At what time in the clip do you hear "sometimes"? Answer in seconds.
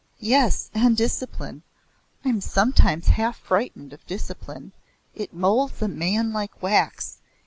2.41-3.09